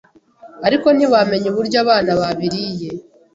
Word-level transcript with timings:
ariko 0.67 0.87
ntibamenye 0.91 1.47
uburyo 1.49 1.77
abana 1.83 2.11
babiriye, 2.19 2.89